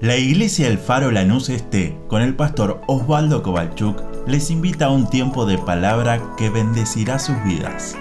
[0.00, 5.08] La iglesia El Faro Lanús Este, con el pastor Osvaldo Kovalchuk, les invita a un
[5.08, 7.96] tiempo de palabra que bendecirá sus vidas.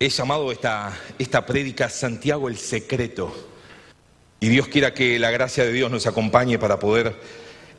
[0.00, 3.36] He llamado esta, esta prédica Santiago el secreto.
[4.40, 7.20] Y Dios quiera que la gracia de Dios nos acompañe para poder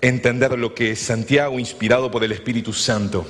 [0.02, 3.26] entender lo que Santiago, inspirado por el Espíritu Santo,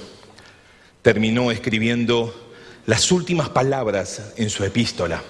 [1.01, 2.48] terminó escribiendo
[2.85, 5.21] las últimas palabras en su epístola.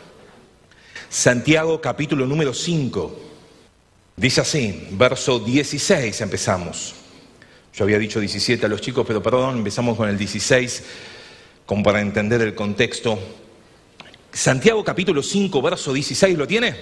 [1.10, 3.20] Santiago capítulo número 5.
[4.16, 6.96] Dice así, verso 16 empezamos.
[7.74, 10.84] Yo había dicho 17 a los chicos, pero perdón, empezamos con el 16,
[11.66, 13.18] como para entender el contexto.
[14.32, 16.76] Santiago capítulo 5, verso 16, ¿lo tiene?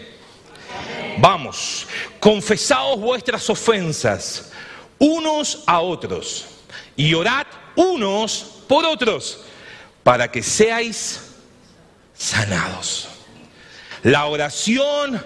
[1.19, 1.87] Vamos,
[2.19, 4.51] confesaos vuestras ofensas
[4.99, 6.45] unos a otros
[6.95, 7.45] y orad
[7.75, 9.43] unos por otros
[10.07, 11.19] para que seáis
[12.17, 13.09] sanados.
[14.03, 15.21] La oración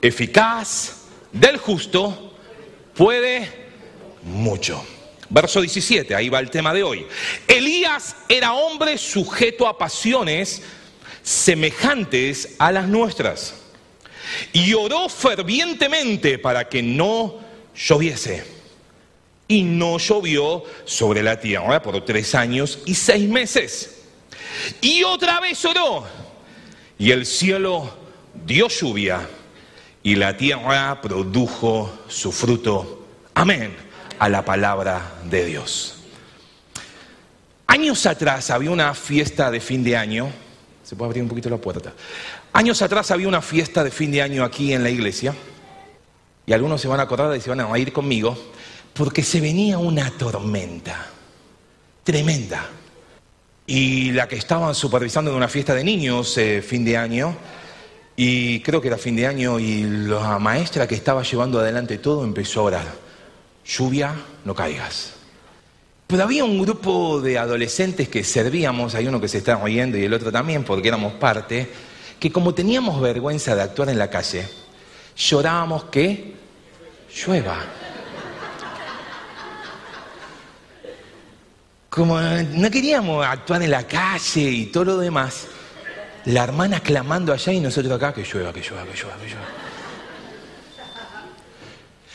[0.00, 0.98] eficaz
[1.32, 2.38] del justo
[2.94, 3.50] puede
[4.22, 4.86] mucho.
[5.30, 7.08] Verso 17, ahí va el tema de hoy.
[7.48, 10.62] Elías era hombre sujeto a pasiones
[11.24, 13.56] semejantes a las nuestras.
[14.52, 17.40] Y oró fervientemente para que no
[17.74, 18.44] lloviese.
[19.48, 23.96] Y no llovió sobre la tierra por tres años y seis meses.
[24.80, 26.04] Y otra vez oró.
[26.98, 27.94] Y el cielo
[28.46, 29.28] dio lluvia.
[30.02, 33.06] Y la tierra produjo su fruto.
[33.34, 33.76] Amén.
[34.18, 35.96] A la palabra de Dios.
[37.66, 40.32] Años atrás había una fiesta de fin de año
[40.90, 41.92] se puede abrir un poquito la puerta.
[42.52, 45.32] Años atrás había una fiesta de fin de año aquí en la iglesia.
[46.46, 48.36] Y algunos se van a acordar y se van a ir conmigo.
[48.92, 51.06] Porque se venía una tormenta.
[52.02, 52.68] Tremenda.
[53.70, 57.36] Y la que estaban supervisando en una fiesta de niños eh, fin de año.
[58.16, 62.24] Y creo que era fin de año y la maestra que estaba llevando adelante todo
[62.24, 62.86] empezó a orar.
[63.64, 64.12] Lluvia,
[64.44, 65.12] no caigas.
[66.08, 70.02] Pero había un grupo de adolescentes que servíamos, hay uno que se está oyendo y
[70.02, 71.68] el otro también, porque éramos parte,
[72.18, 74.48] que como teníamos vergüenza de actuar en la calle,
[75.16, 76.34] llorábamos que
[77.24, 77.64] llueva.
[81.90, 85.48] Como no queríamos actuar en la calle y todo lo demás,
[86.24, 89.48] la hermana clamando allá y nosotros acá, que llueva, que llueva, que llueva, que llueva.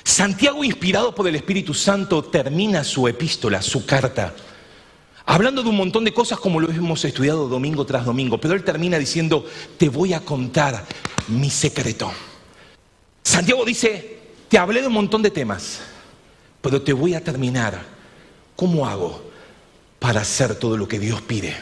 [0.02, 4.34] Santiago, inspirado por el Espíritu Santo, termina su epístola, su carta,
[5.26, 8.64] hablando de un montón de cosas como lo hemos estudiado domingo tras domingo, pero él
[8.64, 9.46] termina diciendo,
[9.78, 10.86] te voy a contar
[11.28, 12.14] mi secreto.
[13.24, 15.82] Santiago dice, te hablé de un montón de temas,
[16.62, 17.94] pero te voy a terminar.
[18.56, 19.25] ¿Cómo hago
[20.00, 21.56] para hacer todo lo que Dios pide?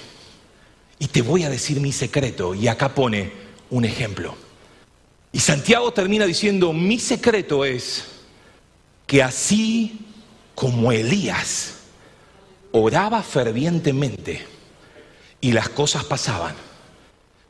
[0.99, 3.31] Y te voy a decir mi secreto, y acá pone
[3.69, 4.35] un ejemplo.
[5.31, 8.05] Y Santiago termina diciendo, mi secreto es
[9.07, 9.99] que así
[10.55, 11.75] como Elías
[12.71, 14.45] oraba fervientemente
[15.41, 16.55] y las cosas pasaban,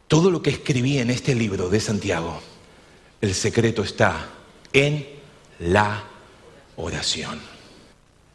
[0.08, 2.40] todo lo que escribí en este libro de Santiago,
[3.22, 4.30] el secreto está
[4.72, 5.08] en
[5.60, 6.04] la
[6.76, 7.40] oración.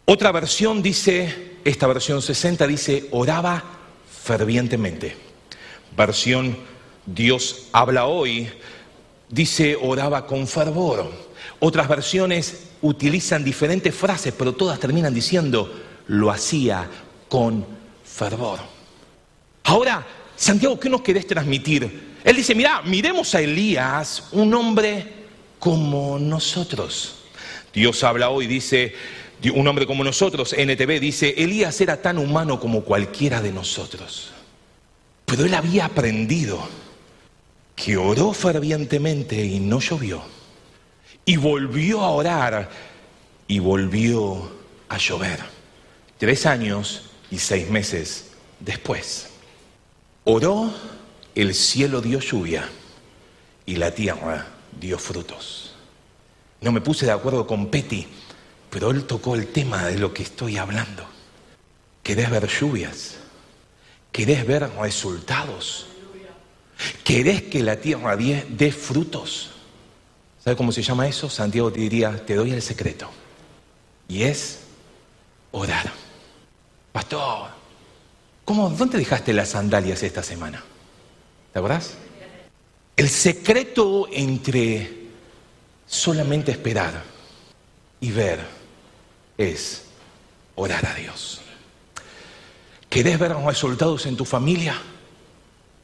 [0.04, 3.62] Otra versión dice, esta versión 60 dice, oraba
[4.24, 5.16] fervientemente.
[5.96, 6.56] Versión
[7.06, 8.48] Dios habla hoy,
[9.28, 11.10] dice, oraba con fervor.
[11.60, 15.72] Otras versiones utilizan diferentes frases, pero todas terminan diciendo,
[16.06, 16.88] lo hacía
[17.28, 17.66] con
[18.04, 18.60] fervor.
[19.64, 22.16] Ahora, Santiago, ¿qué nos querés transmitir?
[22.24, 25.14] Él dice, mira, miremos a Elías, un hombre
[25.58, 27.16] como nosotros.
[27.72, 28.94] Dios habla hoy, dice,
[29.54, 34.32] un hombre como nosotros, NTV dice, Elías era tan humano como cualquiera de nosotros.
[35.24, 36.58] Pero él había aprendido
[37.76, 40.22] que oró fervientemente y no llovió
[41.24, 42.70] y volvió a orar
[43.46, 44.50] y volvió
[44.88, 45.38] a llover.
[46.16, 49.28] Tres años y seis meses después.
[50.24, 50.72] Oró,
[51.34, 52.68] el cielo dio lluvia
[53.66, 54.46] y la tierra
[54.80, 55.74] dio frutos.
[56.62, 58.06] No me puse de acuerdo con Petty,
[58.70, 61.04] pero él tocó el tema de lo que estoy hablando.
[62.02, 63.16] ¿Querés ver lluvias?
[64.12, 65.86] ¿Querés ver resultados?
[67.04, 69.50] ¿Querés que la tierra dé frutos?
[70.42, 71.28] ¿Sabe cómo se llama eso?
[71.28, 73.10] Santiago diría, te doy el secreto.
[74.08, 74.60] Y es
[75.50, 75.92] orar.
[76.92, 77.50] Pastor,
[78.44, 80.62] ¿cómo, ¿dónde dejaste las sandalias esta semana?
[81.52, 81.94] ¿Te acordás?
[82.96, 85.08] El secreto entre
[85.86, 87.02] solamente esperar
[88.00, 88.57] y ver
[89.38, 89.84] es
[90.56, 91.40] orar a Dios.
[92.90, 94.76] ¿Querés ver resultados en tu familia?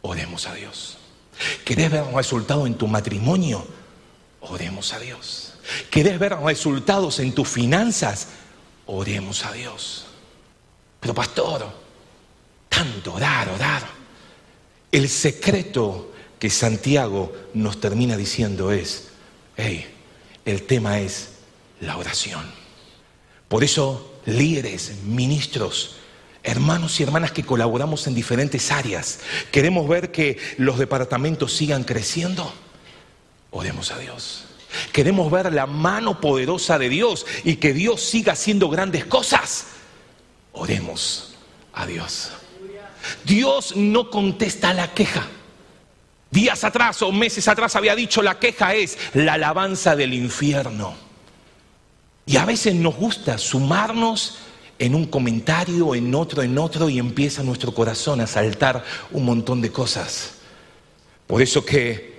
[0.03, 0.99] Oremos a Dios.
[1.65, 3.67] ¿Querés ver resultados en tu matrimonio?
[4.41, 5.55] Oremos a Dios.
[5.91, 8.29] ¿Querés ver resultados en tus finanzas?
[8.87, 10.07] Oremos a Dios.
[11.01, 11.71] Pero pastor,
[12.69, 13.83] tanto orar, orar.
[14.91, 19.09] El secreto que Santiago nos termina diciendo es,
[19.57, 19.87] hey,
[20.45, 21.31] el tema es
[21.81, 22.64] la oración.
[23.55, 25.95] Por eso, líderes, ministros,
[26.43, 29.21] hermanos y hermanas que colaboramos en diferentes áreas,
[29.53, 32.53] queremos ver que los departamentos sigan creciendo.
[33.53, 34.47] Oremos a Dios.
[34.91, 39.67] Queremos ver la mano poderosa de Dios y que Dios siga haciendo grandes cosas.
[40.51, 41.35] Oremos
[41.75, 42.33] a Dios.
[43.23, 45.29] Dios no contesta la queja.
[46.29, 51.04] Días atrás o meses atrás había dicho la queja es la alabanza del infierno.
[52.27, 54.39] Y a veces nos gusta sumarnos
[54.79, 59.61] en un comentario, en otro, en otro, y empieza nuestro corazón a saltar un montón
[59.61, 60.35] de cosas.
[61.27, 62.15] Por eso que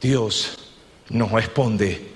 [0.00, 0.58] Dios
[1.10, 2.08] nos responde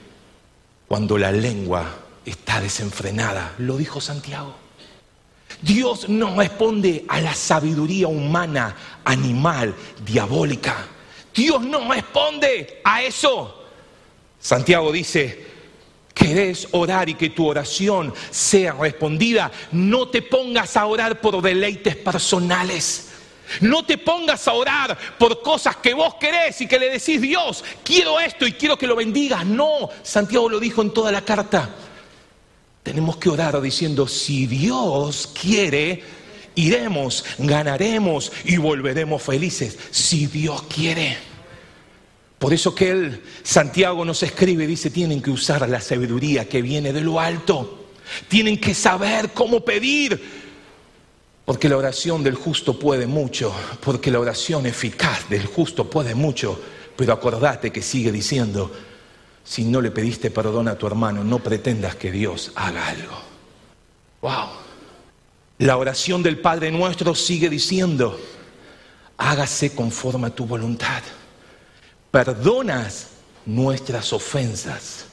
[0.89, 3.55] cuando la lengua está desenfrenada.
[3.59, 4.55] Lo dijo Santiago.
[5.61, 8.75] Dios no responde a la sabiduría humana,
[9.05, 9.75] animal,
[10.05, 10.87] diabólica.
[11.35, 13.65] Dios no responde a eso.
[14.41, 15.52] Santiago dice,
[16.15, 21.97] querés orar y que tu oración sea respondida, no te pongas a orar por deleites
[21.97, 23.09] personales.
[23.61, 27.65] No te pongas a orar por cosas que vos querés y que le decís, Dios,
[27.85, 29.45] quiero esto y quiero que lo bendigas.
[29.45, 31.69] No, Santiago lo dijo en toda la carta.
[32.83, 36.03] Tenemos que orar diciendo, si Dios quiere,
[36.55, 39.79] iremos, ganaremos y volveremos felices.
[39.91, 41.32] Si Dios quiere.
[42.43, 46.93] Por eso que él, Santiago nos escribe, dice, tienen que usar la sabiduría que viene
[46.93, 47.87] de lo alto.
[48.27, 50.21] Tienen que saber cómo pedir.
[51.45, 56.61] Porque la oración del justo puede mucho, porque la oración eficaz del justo puede mucho,
[56.97, 58.73] pero acordate que sigue diciendo,
[59.45, 63.23] si no le pediste perdón a tu hermano, no pretendas que Dios haga algo.
[64.21, 64.49] Wow.
[65.59, 68.19] La oración del Padre nuestro sigue diciendo,
[69.17, 71.05] hágase conforme a tu voluntad.
[72.13, 73.09] Perdonas
[73.45, 75.07] nuestras ofensas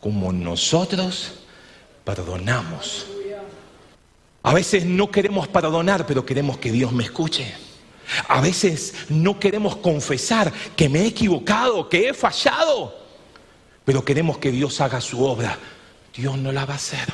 [0.00, 1.40] como nosotros
[2.02, 3.04] perdonamos
[4.48, 7.52] a veces no queremos perdonar, pero queremos que Dios me escuche.
[8.28, 12.98] A veces no queremos confesar que me he equivocado, que he fallado,
[13.84, 15.58] pero queremos que Dios haga su obra.
[16.16, 17.12] Dios no la va a hacer.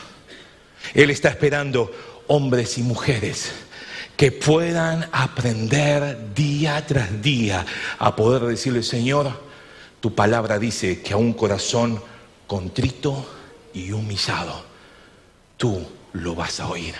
[0.94, 1.90] Él está esperando
[2.28, 3.52] hombres y mujeres
[4.16, 7.66] que puedan aprender día tras día
[7.98, 9.32] a poder decirle, Señor,
[10.00, 12.00] tu palabra dice que a un corazón
[12.46, 13.26] contrito
[13.72, 14.64] y humillado,
[15.56, 16.94] tú lo vas a oír.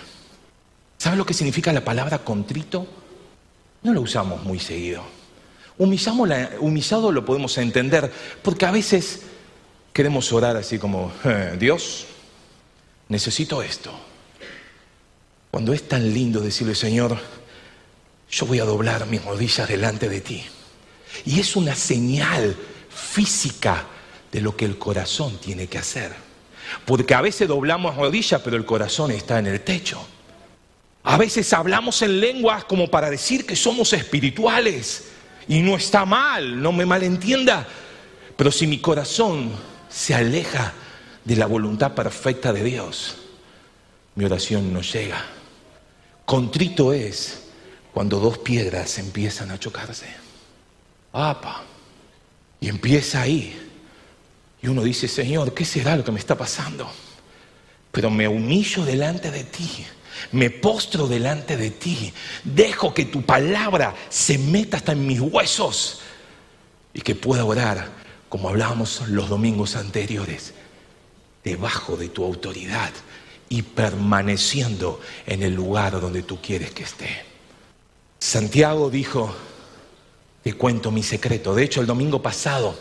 [0.98, 2.86] ¿Sabe lo que significa la palabra contrito?
[3.82, 5.02] No lo usamos muy seguido.
[5.76, 8.10] humillado lo podemos entender
[8.42, 9.22] porque a veces
[9.92, 12.06] queremos orar así como, eh, Dios,
[13.08, 13.92] necesito esto.
[15.54, 17.16] Cuando es tan lindo decirle, Señor,
[18.28, 20.42] yo voy a doblar mis rodillas delante de ti.
[21.26, 22.56] Y es una señal
[22.90, 23.86] física
[24.32, 26.12] de lo que el corazón tiene que hacer.
[26.84, 30.04] Porque a veces doblamos rodillas, pero el corazón está en el techo.
[31.04, 35.04] A veces hablamos en lenguas como para decir que somos espirituales
[35.46, 37.64] y no está mal, no me malentienda,
[38.36, 39.52] pero si mi corazón
[39.88, 40.72] se aleja
[41.24, 43.18] de la voluntad perfecta de Dios,
[44.16, 45.24] mi oración no llega.
[46.24, 47.42] Contrito es
[47.92, 50.06] cuando dos piedras empiezan a chocarse.
[51.12, 51.62] ¡Apa!
[52.60, 53.60] Y empieza ahí.
[54.62, 56.90] Y uno dice, Señor, ¿qué será lo que me está pasando?
[57.92, 59.86] Pero me humillo delante de ti
[60.32, 62.12] me postro delante de ti,
[62.44, 66.00] dejo que tu palabra se meta hasta en mis huesos
[66.92, 67.88] y que pueda orar,
[68.28, 70.54] como hablábamos los domingos anteriores,
[71.42, 72.90] debajo de tu autoridad
[73.48, 77.08] y permaneciendo en el lugar donde tú quieres que esté.
[78.18, 79.34] Santiago dijo,
[80.42, 81.54] te cuento mi secreto.
[81.54, 82.74] De hecho, el domingo pasado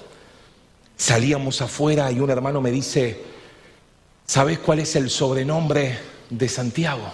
[0.96, 3.24] salíamos afuera y un hermano me dice,
[4.25, 7.12] ¿sabes cuál es el sobrenombre de Santiago?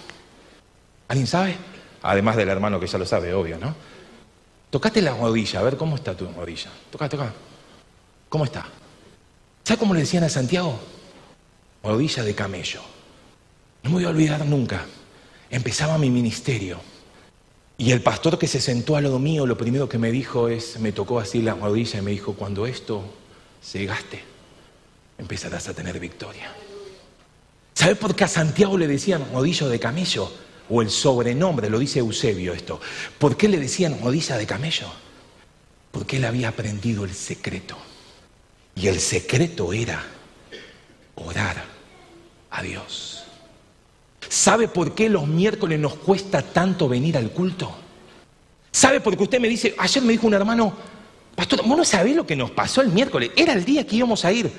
[1.08, 1.56] ¿Alguien sabe?
[2.02, 3.74] Además del hermano que ya lo sabe, obvio, ¿no?
[4.70, 6.70] Tocate la rodilla, a ver cómo está tu rodilla.
[6.90, 7.32] Toca, toca.
[8.28, 8.66] ¿Cómo está?
[9.64, 10.78] ¿Sabes cómo le decían a Santiago?
[11.82, 12.80] Rodilla de camello.
[13.82, 14.84] No me voy a olvidar nunca.
[15.50, 16.80] Empezaba mi ministerio.
[17.78, 20.78] Y el pastor que se sentó al lado mío, lo primero que me dijo es,
[20.78, 23.02] me tocó así la rodilla y me dijo, cuando esto
[23.62, 24.22] se gaste,
[25.18, 26.52] empezarás a tener victoria.
[27.72, 30.30] ¿Sabes por qué a Santiago le decían rodillo de camello?
[30.70, 32.80] o el sobrenombre, lo dice Eusebio esto.
[33.18, 34.86] ¿Por qué le decían rodilla de camello?
[35.90, 37.76] Porque él había aprendido el secreto.
[38.76, 40.02] Y el secreto era
[41.16, 41.64] orar
[42.50, 43.09] a Dios.
[44.30, 47.68] ¿Sabe por qué los miércoles nos cuesta tanto venir al culto?
[48.70, 50.72] ¿Sabe por qué usted me dice, ayer me dijo un hermano,
[51.34, 54.24] pastor, vos no sabés lo que nos pasó el miércoles, era el día que íbamos
[54.24, 54.52] a ir.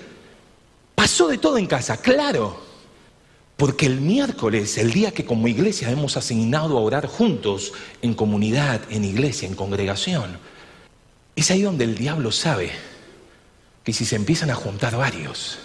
[0.94, 2.60] Pasó de todo en casa, claro.
[3.56, 8.82] Porque el miércoles, el día que como iglesia hemos asignado a orar juntos, en comunidad,
[8.90, 10.38] en iglesia, en congregación,
[11.34, 12.72] es ahí donde el diablo sabe
[13.86, 15.60] que si se empiezan a juntar varios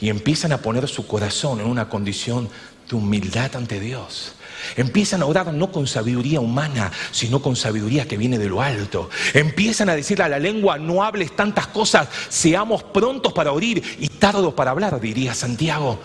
[0.00, 2.48] y empiezan a poner su corazón en una condición
[2.92, 4.34] de humildad ante Dios,
[4.76, 9.10] Empiezan a orar no con sabiduría humana, sino con sabiduría que viene de lo alto.
[9.34, 14.08] Empiezan a decirle a la lengua, no hables tantas cosas, seamos prontos para oír y
[14.08, 16.00] tardos para hablar, diría Santiago.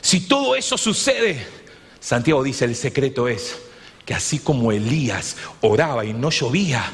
[0.00, 1.44] Si todo eso sucede,
[2.00, 3.58] Santiago dice, el secreto es
[4.04, 6.84] que así como Elías oraba y no llovía,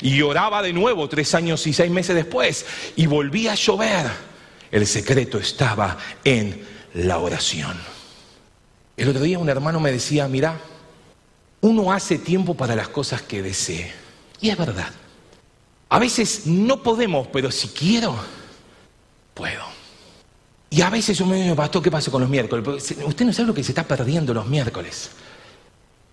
[0.00, 4.06] y oraba de nuevo tres años y seis meses después y volvía a llover.
[4.72, 7.93] El secreto estaba en la oración.
[8.96, 10.60] El otro día un hermano me decía, mira,
[11.60, 13.92] uno hace tiempo para las cosas que desee.
[14.40, 14.90] Y es verdad.
[15.88, 18.16] A veces no podemos, pero si quiero,
[19.32, 19.64] puedo.
[20.70, 22.94] Y a veces yo me digo, pastor, ¿qué pasa con los miércoles?
[23.06, 25.10] Usted no sabe lo que se está perdiendo los miércoles.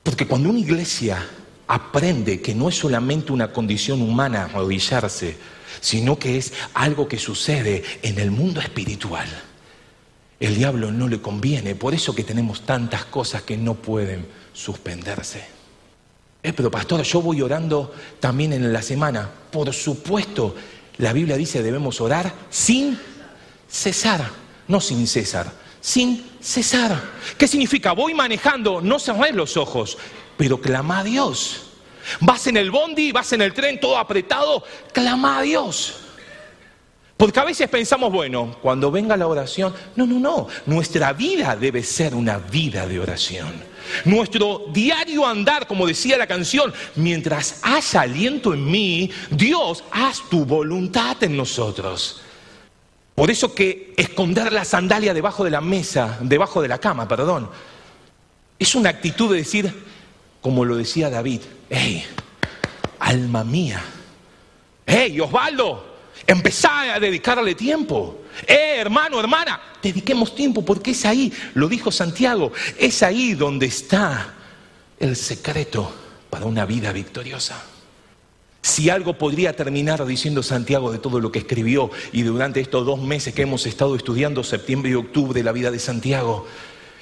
[0.03, 1.27] Porque cuando una iglesia
[1.67, 5.37] aprende que no es solamente una condición humana arrodillarse,
[5.79, 9.27] sino que es algo que sucede en el mundo espiritual.
[10.41, 15.45] El diablo no le conviene, por eso que tenemos tantas cosas que no pueden suspenderse.
[16.41, 19.29] Eh, pero pastor, yo voy orando también en la semana.
[19.51, 20.55] Por supuesto,
[20.97, 22.97] la Biblia dice debemos orar sin
[23.69, 24.27] cesar,
[24.67, 26.99] no sin cesar, sin cesar.
[27.37, 27.91] ¿Qué significa?
[27.91, 29.99] Voy manejando, no cerré los ojos,
[30.37, 31.67] pero clama a Dios.
[32.19, 36.00] Vas en el bondi, vas en el tren todo apretado, clama a Dios.
[37.21, 41.83] Porque a veces pensamos, bueno, cuando venga la oración, no, no, no, nuestra vida debe
[41.83, 43.53] ser una vida de oración.
[44.05, 50.45] Nuestro diario andar, como decía la canción, mientras haya aliento en mí, Dios, haz tu
[50.45, 52.23] voluntad en nosotros.
[53.13, 57.51] Por eso que esconder la sandalia debajo de la mesa, debajo de la cama, perdón,
[58.57, 59.71] es una actitud de decir,
[60.41, 62.03] como lo decía David, hey,
[62.97, 63.79] alma mía,
[64.87, 65.90] hey, Osvaldo,
[66.31, 68.21] empezá a dedicarle tiempo.
[68.47, 74.33] Eh, hermano, hermana, dediquemos tiempo porque es ahí, lo dijo Santiago, es ahí donde está
[74.99, 75.93] el secreto
[76.29, 77.63] para una vida victoriosa.
[78.63, 83.01] Si algo podría terminar diciendo Santiago de todo lo que escribió y durante estos dos
[83.01, 86.45] meses que hemos estado estudiando septiembre y octubre la vida de Santiago,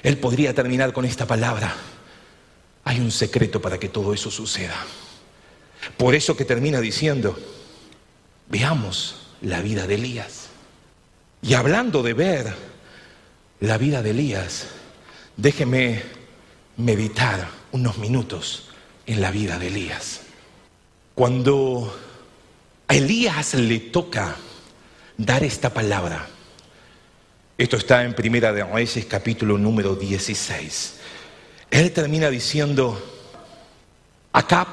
[0.01, 1.75] él podría terminar con esta palabra.
[2.86, 4.75] Hay un secreto para que todo eso suceda.
[5.98, 7.38] Por eso que termina diciendo,
[8.50, 10.50] veamos la vida de Elías.
[11.41, 12.53] Y hablando de ver
[13.62, 14.68] la vida de Elías,
[15.38, 16.03] déjeme
[16.77, 18.70] meditar unos minutos
[19.06, 20.22] en la vida de Elías.
[21.15, 21.98] Cuando
[22.88, 24.36] a Elías le toca
[25.18, 26.27] dar esta palabra,
[27.58, 30.96] esto está en Primera de Reyes capítulo número 16.
[31.72, 32.98] Él termina diciendo,
[34.32, 34.70] Acap,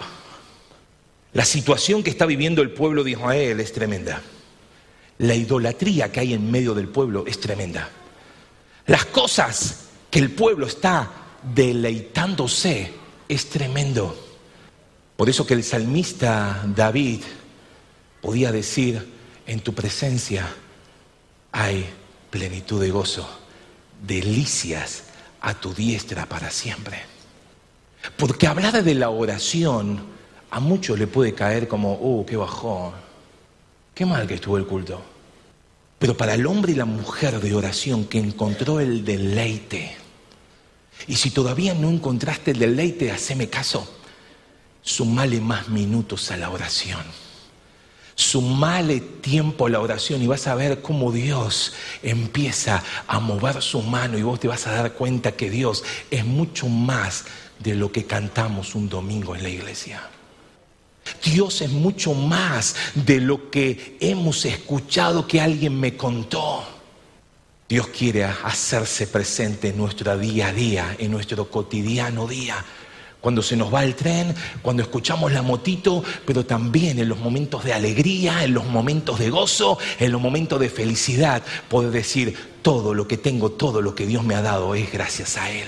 [1.36, 4.22] la situación que está viviendo el pueblo de Israel es tremenda.
[5.18, 7.90] La idolatría que hay en medio del pueblo es tremenda.
[8.86, 11.10] Las cosas que el pueblo está
[11.54, 12.90] deleitándose
[13.28, 14.16] es tremendo.
[15.14, 17.20] Por eso que el salmista David
[18.22, 19.06] podía decir,
[19.46, 20.48] en tu presencia
[21.52, 21.84] hay
[22.30, 23.28] plenitud de gozo,
[24.06, 25.02] delicias
[25.42, 27.02] a tu diestra para siempre.
[28.16, 30.15] Porque hablar de la oración
[30.50, 32.92] a muchos le puede caer como, oh, qué bajón,
[33.94, 35.02] qué mal que estuvo el culto.
[35.98, 39.96] Pero para el hombre y la mujer de oración que encontró el deleite,
[41.06, 43.96] y si todavía no encontraste el deleite, haceme caso,
[44.82, 47.02] sumale más minutos a la oración
[48.18, 53.82] Sumale tiempo a la oración y vas a ver cómo Dios empieza a mover su
[53.82, 57.26] mano y vos te vas a dar cuenta que Dios es mucho más
[57.58, 60.08] de lo que cantamos un domingo en la iglesia.
[61.24, 66.64] Dios es mucho más de lo que hemos escuchado que alguien me contó.
[67.68, 72.64] Dios quiere hacerse presente en nuestro día a día, en nuestro cotidiano día
[73.26, 74.32] cuando se nos va el tren,
[74.62, 79.30] cuando escuchamos la motito, pero también en los momentos de alegría, en los momentos de
[79.30, 84.06] gozo, en los momentos de felicidad, poder decir, todo lo que tengo, todo lo que
[84.06, 85.66] Dios me ha dado es gracias a Él.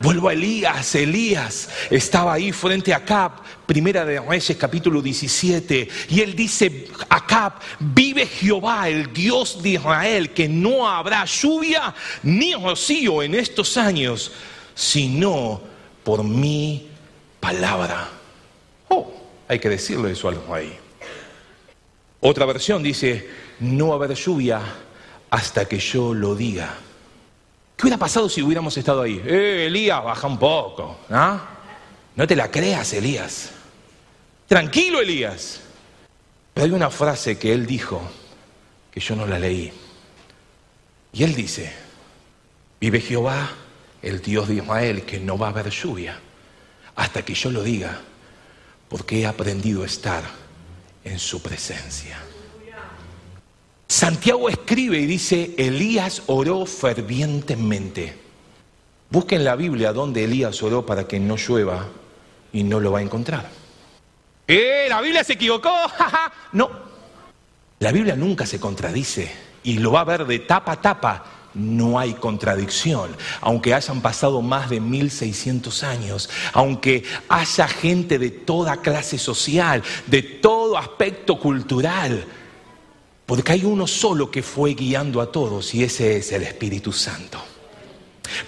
[0.00, 3.32] Vuelvo a Elías, Elías estaba ahí frente a Acab,
[3.64, 10.30] primera de Reyes capítulo 17, y él dice, Acab, vive Jehová, el Dios de Israel,
[10.30, 14.32] que no habrá lluvia ni rocío en estos años,
[14.74, 15.62] sino
[16.02, 16.88] por mi
[17.40, 18.08] palabra.
[18.88, 19.10] Oh,
[19.48, 20.76] hay que decirle eso al rey.
[22.20, 23.28] Otra versión dice,
[23.60, 24.60] no haber lluvia
[25.30, 26.74] hasta que yo lo diga.
[27.76, 29.20] ¿Qué hubiera pasado si hubiéramos estado ahí?
[29.24, 30.98] Eh, Elías, baja un poco.
[31.10, 31.40] ¿ah?
[32.14, 33.50] No te la creas, Elías.
[34.46, 35.60] Tranquilo, Elías.
[36.52, 38.00] Pero hay una frase que él dijo
[38.90, 39.72] que yo no la leí.
[41.12, 41.72] Y él dice,
[42.80, 43.50] vive Jehová,
[44.02, 46.20] el Dios de Israel, que no va a haber lluvia
[46.96, 48.00] hasta que yo lo diga,
[48.88, 50.22] porque he aprendido a estar
[51.02, 52.18] en su presencia.
[53.94, 58.12] Santiago escribe y dice, Elías oró fervientemente.
[59.08, 61.86] Busquen la Biblia donde Elías oró para que no llueva
[62.52, 63.48] y no lo va a encontrar.
[64.48, 64.86] ¡Eh!
[64.88, 65.72] ¿La Biblia se equivocó?
[66.54, 66.70] no.
[67.78, 69.30] La Biblia nunca se contradice
[69.62, 71.24] y lo va a ver de tapa a tapa.
[71.54, 78.78] No hay contradicción, aunque hayan pasado más de 1600 años, aunque haya gente de toda
[78.78, 82.26] clase social, de todo aspecto cultural.
[83.26, 87.42] Porque hay uno solo que fue guiando a todos y ese es el Espíritu Santo.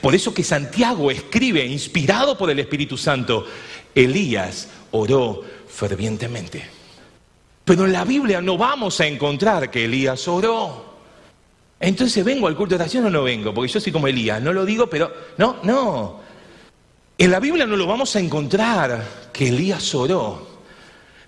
[0.00, 3.46] Por eso que Santiago escribe, inspirado por el Espíritu Santo,
[3.94, 6.66] Elías oró fervientemente.
[7.64, 10.96] Pero en la Biblia no vamos a encontrar que Elías oró.
[11.80, 13.52] Entonces, ¿vengo al culto de oración o no vengo?
[13.52, 16.20] Porque yo soy como Elías, no lo digo, pero no, no.
[17.18, 20.55] En la Biblia no lo vamos a encontrar que Elías oró.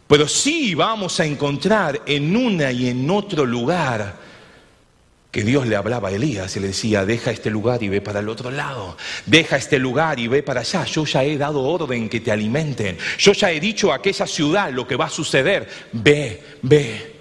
[0.09, 4.17] Pero sí vamos a encontrar en una y en otro lugar
[5.31, 8.21] que Dios le hablaba a Elías y le decía, deja este lugar y ve para
[8.21, 8.97] el otro lado,
[9.27, 12.97] deja este lugar y ve para allá, yo ya he dado orden que te alimenten,
[13.19, 17.16] yo ya he dicho a aquella ciudad lo que va a suceder, ve, ve.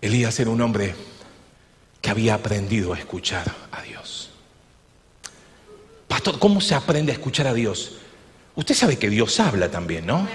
[0.00, 0.94] Elías era un hombre
[2.00, 4.30] que había aprendido a escuchar a Dios.
[6.08, 7.98] Pastor, ¿cómo se aprende a escuchar a Dios?
[8.54, 10.26] Usted sabe que Dios habla también, ¿no?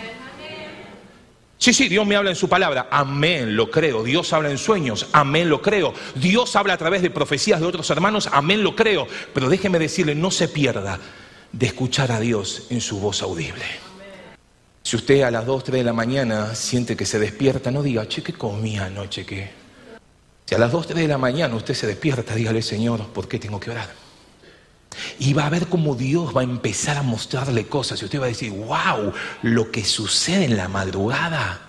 [1.57, 2.87] Sí, sí, Dios me habla en su palabra.
[2.91, 4.03] Amén, lo creo.
[4.03, 5.07] Dios habla en sueños.
[5.13, 5.93] Amén, lo creo.
[6.15, 8.29] Dios habla a través de profecías de otros hermanos.
[8.31, 9.07] Amén, lo creo.
[9.33, 10.99] Pero déjeme decirle, no se pierda
[11.51, 13.63] de escuchar a Dios en su voz audible.
[14.83, 18.07] Si usted a las 2, 3 de la mañana siente que se despierta, no diga,
[18.07, 19.25] che, ¿qué comí anoche?
[19.25, 19.49] ¿Qué?
[20.45, 23.39] Si a las 2, 3 de la mañana usted se despierta, dígale, Señor, ¿por qué
[23.39, 24.04] tengo que orar?
[25.19, 28.01] Y va a ver cómo Dios va a empezar a mostrarle cosas.
[28.01, 31.61] Y usted va a decir, wow, lo que sucede en la madrugada,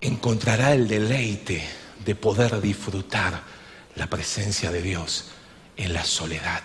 [0.00, 1.62] encontrará el deleite
[2.04, 3.42] de poder disfrutar
[3.96, 5.26] la presencia de Dios
[5.76, 6.62] en la soledad.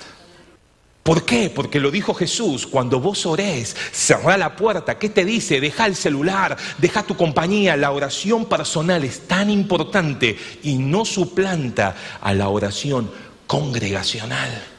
[1.06, 1.52] ¿Por qué?
[1.52, 5.62] Porque lo dijo Jesús, cuando vos orés, cerrá la puerta, ¿qué te dice?
[5.62, 11.96] Deja el celular, deja tu compañía, la oración personal es tan importante y no suplanta
[12.20, 13.12] a la oración
[13.46, 14.75] congregacional.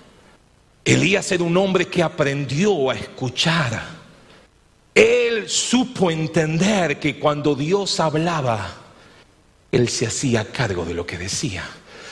[0.87, 3.83] Elías era un hombre que aprendió a escuchar.
[4.95, 8.69] Él supo entender que cuando Dios hablaba,
[9.73, 11.65] él se hacía cargo de lo que decía.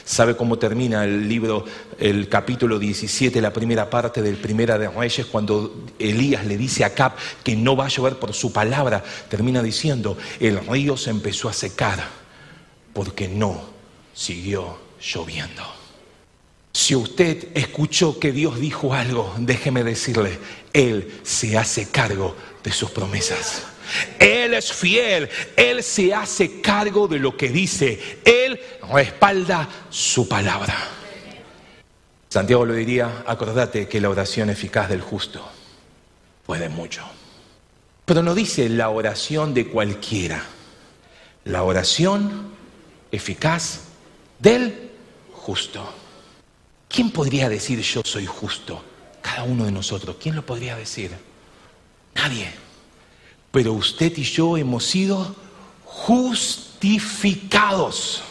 [0.05, 1.65] ¿Sabe cómo termina el libro,
[2.01, 6.93] el capítulo 17, la primera parte del Primera de Reyes, cuando Elías le dice a
[6.95, 9.05] Cap que no va a llover por su palabra?
[9.29, 12.05] Termina diciendo, el río se empezó a secar
[12.93, 13.63] porque no
[14.13, 15.84] siguió lloviendo.
[16.75, 20.41] Si usted escuchó que Dios dijo algo, déjeme decirle,
[20.73, 23.63] Él se hace cargo de sus promesas.
[24.19, 28.61] Él es fiel, Él se hace cargo de lo que dice, Él
[28.93, 30.75] respalda su palabra.
[32.29, 35.49] Santiago lo diría, acordate que la oración eficaz del justo
[36.45, 37.05] puede mucho.
[38.05, 40.45] Pero no dice la oración de cualquiera,
[41.45, 42.53] la oración
[43.13, 43.83] eficaz
[44.41, 44.91] del
[45.33, 46.04] justo.
[46.95, 48.81] ¿Quién podría decir yo soy justo?
[49.21, 50.15] Cada uno de nosotros.
[50.21, 51.11] ¿Quién lo podría decir?
[52.15, 52.53] Nadie.
[53.51, 55.35] Pero usted y yo hemos sido
[55.85, 58.23] justificados.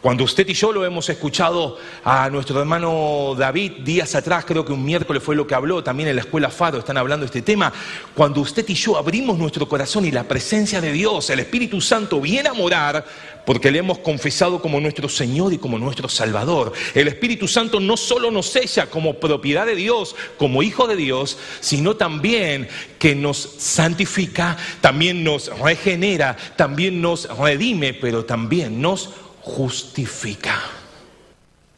[0.00, 4.72] Cuando usted y yo lo hemos escuchado a nuestro hermano David días atrás, creo que
[4.72, 7.42] un miércoles fue lo que habló, también en la escuela Faro están hablando de este
[7.42, 7.70] tema,
[8.14, 12.18] cuando usted y yo abrimos nuestro corazón y la presencia de Dios, el Espíritu Santo
[12.18, 13.04] viene a morar,
[13.44, 16.72] porque le hemos confesado como nuestro Señor y como nuestro Salvador.
[16.94, 21.36] El Espíritu Santo no solo nos sella como propiedad de Dios, como hijo de Dios,
[21.60, 30.60] sino también que nos santifica, también nos regenera, también nos redime, pero también nos justifica.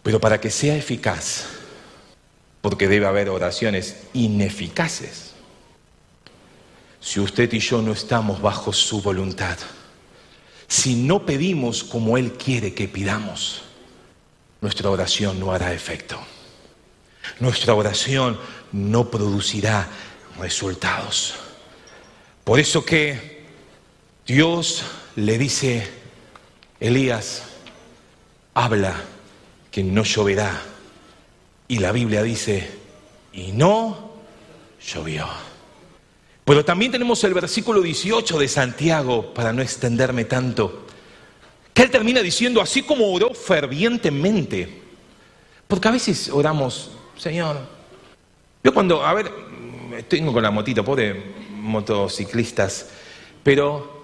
[0.02, 1.46] Pero para que sea eficaz,
[2.60, 5.32] porque debe haber oraciones ineficaces.
[7.00, 9.58] Si usted y yo no estamos bajo su voluntad,
[10.68, 13.62] si no pedimos como Él quiere que pidamos,
[14.60, 16.18] nuestra oración no hará efecto.
[17.40, 18.38] Nuestra oración
[18.70, 19.88] no producirá
[20.38, 21.34] resultados.
[22.44, 23.44] Por eso que
[24.26, 24.84] Dios
[25.16, 25.88] le dice,
[26.80, 27.42] Elías,
[28.54, 28.94] habla
[29.70, 30.62] que no lloverá.
[31.68, 32.70] Y la Biblia dice,
[33.32, 34.12] y no
[34.80, 35.26] llovió.
[36.44, 40.86] Pero también tenemos el versículo 18 de Santiago, para no extenderme tanto,
[41.72, 44.82] que él termina diciendo, así como oró fervientemente,
[45.68, 47.60] porque a veces oramos, Señor,
[48.62, 49.32] yo cuando, a ver,
[50.08, 52.90] tengo con la motito, pobre motociclistas,
[53.42, 54.01] pero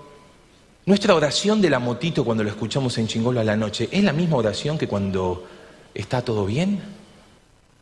[0.88, 4.14] nuestra oración de la motito cuando lo escuchamos en Chingolo a la noche, ¿es la
[4.14, 5.46] misma oración que cuando
[5.94, 6.80] está todo bien?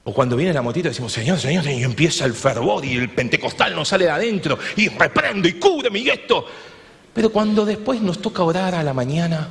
[0.02, 3.76] O cuando viene la motito decimos, Señor, Señor, y empieza el fervor y el pentecostal
[3.76, 6.46] nos sale de adentro y reprendo y cúbreme y esto.
[7.14, 9.50] Pero cuando después nos toca orar a la mañana,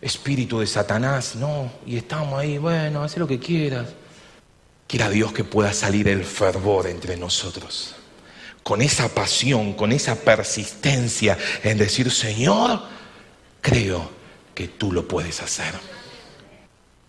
[0.00, 3.88] espíritu de Satanás, no, y estamos ahí, bueno, haz lo que quieras.
[4.86, 7.95] Quiera Dios que pueda salir el fervor entre nosotros
[8.66, 12.82] con esa pasión, con esa persistencia en decir, Señor,
[13.60, 14.10] creo
[14.56, 15.72] que tú lo puedes hacer.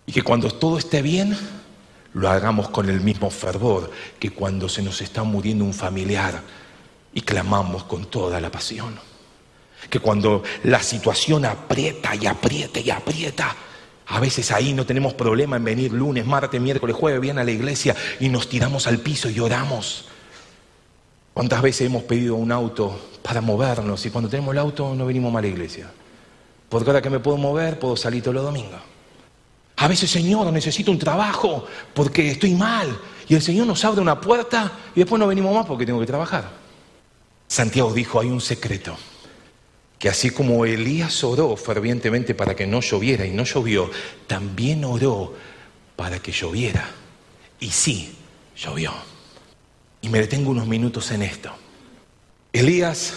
[0.06, 1.36] Y que cuando todo esté bien,
[2.14, 3.90] lo hagamos con el mismo fervor
[4.20, 6.42] que cuando se nos está muriendo un familiar
[7.12, 8.96] y clamamos con toda la pasión.
[9.90, 13.56] Que cuando la situación aprieta y aprieta y aprieta,
[14.06, 17.50] a veces ahí no tenemos problema en venir lunes, martes, miércoles, jueves, bien a la
[17.50, 20.04] iglesia y nos tiramos al piso y oramos
[21.38, 25.32] ¿Cuántas veces hemos pedido un auto para movernos y cuando tenemos el auto no venimos
[25.36, 25.88] a la iglesia?
[26.68, 28.80] Porque ahora que me puedo mover, puedo salir todos los domingos.
[29.76, 32.88] A veces, Señor, necesito un trabajo porque estoy mal.
[33.28, 36.06] Y el Señor nos abre una puerta y después no venimos más porque tengo que
[36.06, 36.50] trabajar.
[37.46, 38.96] Santiago dijo, hay un secreto.
[39.96, 43.88] Que así como Elías oró fervientemente para que no lloviera y no llovió,
[44.26, 45.34] también oró
[45.94, 46.90] para que lloviera.
[47.60, 48.12] Y sí,
[48.56, 48.92] llovió.
[50.00, 51.50] Y me detengo unos minutos en esto.
[52.52, 53.14] Elías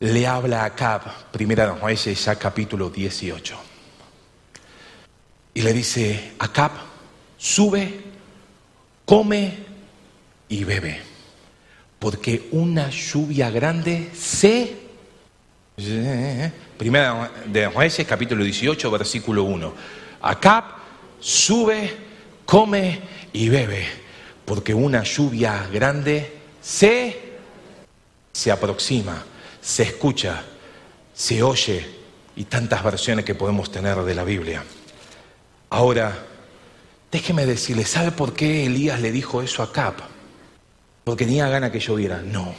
[0.00, 3.56] le habla a Acab, primera de Reyes, ya capítulo 18.
[5.54, 6.72] Y le dice, Acab,
[7.36, 8.00] sube,
[9.04, 9.58] come
[10.48, 11.00] y bebe,
[11.98, 14.80] porque una lluvia grande se...
[16.78, 19.74] Primera de Reyes, capítulo 18, versículo 1.
[20.22, 20.64] Acab,
[21.20, 21.96] sube,
[22.44, 23.00] come
[23.32, 24.01] y bebe
[24.44, 27.16] porque una lluvia grande se,
[28.32, 29.24] se aproxima,
[29.60, 30.42] se escucha,
[31.14, 31.86] se oye
[32.36, 34.64] y tantas versiones que podemos tener de la Biblia.
[35.70, 36.26] Ahora,
[37.10, 40.00] déjeme decirle, ¿sabe por qué Elías le dijo eso a Cap?
[41.04, 42.22] Porque tenía gana que lloviera.
[42.22, 42.54] No.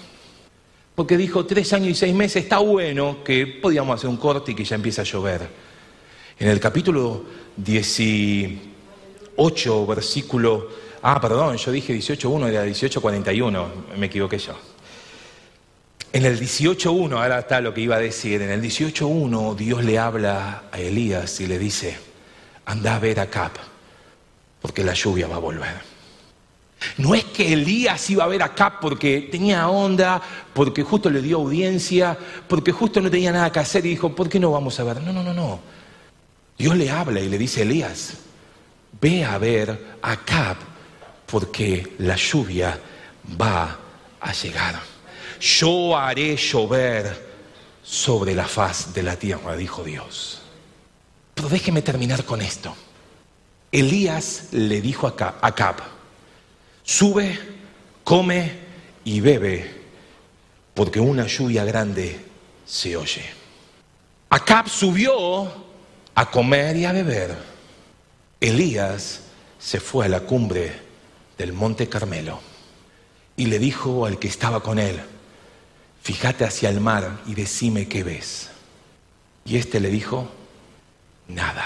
[0.95, 4.55] Porque dijo, tres años y seis meses, está bueno que podíamos hacer un corte y
[4.55, 5.49] que ya empieza a llover.
[6.37, 7.25] En el capítulo
[7.57, 14.53] 18, versículo Ah, perdón, yo dije 18.1, era 18.41, me equivoqué yo.
[16.13, 19.99] En el 18.1, ahora está lo que iba a decir, en el 18.1 Dios le
[19.99, 21.97] habla a Elías y le dice,
[22.65, 23.51] anda a ver a Cap,
[24.61, 25.81] porque la lluvia va a volver.
[26.99, 30.21] No es que Elías iba a ver a Cap porque tenía onda,
[30.53, 34.29] porque justo le dio audiencia, porque justo no tenía nada que hacer y dijo, ¿por
[34.29, 35.01] qué no vamos a ver?
[35.01, 35.59] No, no, no, no.
[36.57, 38.13] Dios le habla y le dice, Elías,
[39.01, 40.72] ve a ver a Cap
[41.33, 42.79] porque la lluvia
[43.41, 43.79] va
[44.21, 44.79] a llegar.
[45.41, 47.33] Yo haré llover
[47.81, 50.43] sobre la faz de la tierra, dijo Dios.
[51.33, 52.75] Pero déjeme terminar con esto.
[53.71, 55.77] Elías le dijo a Acab,
[56.83, 57.39] sube,
[58.03, 58.51] come
[59.03, 59.81] y bebe,
[60.75, 62.23] porque una lluvia grande
[62.63, 63.25] se oye.
[64.29, 65.51] Acab subió
[66.13, 67.35] a comer y a beber.
[68.39, 69.21] Elías
[69.57, 70.82] se fue a la cumbre
[71.37, 72.39] del monte Carmelo
[73.35, 75.01] y le dijo al que estaba con él,
[76.01, 78.49] fíjate hacia el mar y decime qué ves.
[79.45, 80.29] Y éste le dijo,
[81.27, 81.65] nada.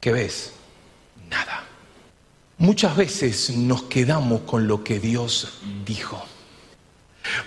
[0.00, 0.52] ¿Qué ves?
[1.28, 1.64] Nada.
[2.58, 6.22] Muchas veces nos quedamos con lo que Dios dijo.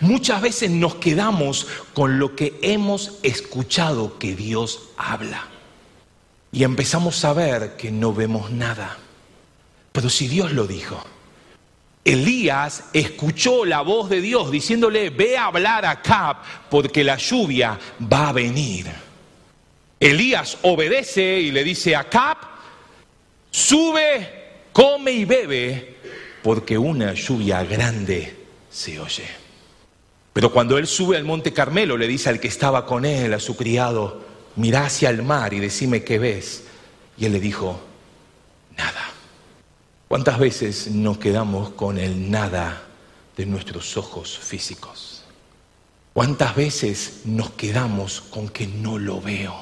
[0.02, 5.48] Muchas veces nos quedamos con lo que hemos escuchado que Dios habla.
[6.52, 8.98] Y empezamos a ver que no vemos nada.
[9.94, 11.02] Pero si Dios lo dijo,
[12.04, 17.80] Elías escuchó la voz de Dios diciéndole, ve a hablar a Cap porque la lluvia
[18.12, 18.88] va a venir.
[20.00, 22.40] Elías obedece y le dice a Cap,
[23.50, 25.96] sube, come y bebe
[26.42, 28.36] porque una lluvia grande
[28.70, 29.28] se oye.
[30.34, 33.40] Pero cuando él sube al monte Carmelo, le dice al que estaba con él, a
[33.40, 34.26] su criado,
[34.56, 36.64] mira hacia el mar y decime qué ves.
[37.18, 37.80] Y él le dijo,
[38.76, 39.03] nada.
[40.14, 42.84] ¿Cuántas veces nos quedamos con el nada
[43.36, 45.24] de nuestros ojos físicos?
[46.14, 49.56] ¿Cuántas veces nos quedamos con que no lo veo?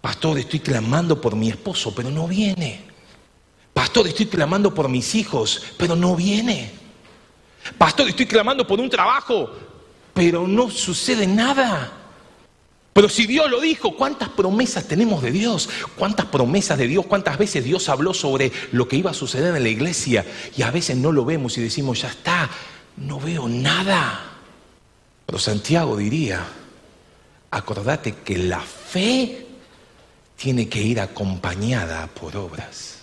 [0.00, 2.80] Pastor, estoy clamando por mi esposo, pero no viene.
[3.74, 6.70] Pastor, estoy clamando por mis hijos, pero no viene.
[7.76, 9.50] Pastor, estoy clamando por un trabajo,
[10.14, 11.92] pero no sucede nada.
[12.92, 15.68] Pero si Dios lo dijo, ¿cuántas promesas tenemos de Dios?
[15.96, 17.06] ¿Cuántas promesas de Dios?
[17.06, 20.26] ¿Cuántas veces Dios habló sobre lo que iba a suceder en la iglesia?
[20.56, 22.50] Y a veces no lo vemos y decimos, ya está,
[22.98, 24.32] no veo nada.
[25.24, 26.44] Pero Santiago diría,
[27.50, 29.46] acordate que la fe
[30.36, 32.98] tiene que ir acompañada por obras.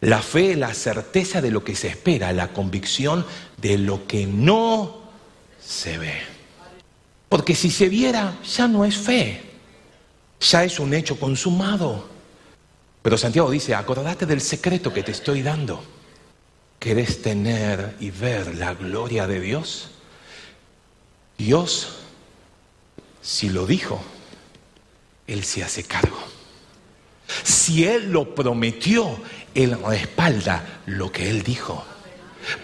[0.00, 4.26] La fe es la certeza de lo que se espera, la convicción de lo que
[4.26, 5.00] no
[5.60, 6.31] se ve.
[7.32, 9.40] Porque si se viera, ya no es fe,
[10.38, 12.06] ya es un hecho consumado.
[13.00, 15.82] Pero Santiago dice, acordate del secreto que te estoy dando.
[16.78, 19.92] ¿Querés tener y ver la gloria de Dios?
[21.38, 22.00] Dios,
[23.22, 23.98] si lo dijo,
[25.26, 26.18] Él se hace cargo.
[27.44, 29.16] Si Él lo prometió,
[29.54, 31.82] Él respalda lo que Él dijo.